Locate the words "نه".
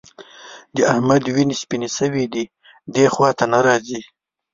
3.53-3.59